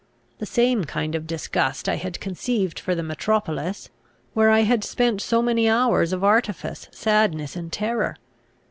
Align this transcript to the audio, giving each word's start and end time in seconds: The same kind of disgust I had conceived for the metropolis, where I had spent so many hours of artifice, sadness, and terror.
The 0.39 0.47
same 0.47 0.83
kind 0.85 1.13
of 1.13 1.27
disgust 1.27 1.87
I 1.87 1.97
had 1.97 2.19
conceived 2.19 2.79
for 2.79 2.95
the 2.95 3.03
metropolis, 3.03 3.89
where 4.33 4.49
I 4.49 4.61
had 4.61 4.83
spent 4.83 5.21
so 5.21 5.43
many 5.43 5.69
hours 5.69 6.11
of 6.11 6.23
artifice, 6.23 6.87
sadness, 6.91 7.55
and 7.55 7.71
terror. 7.71 8.15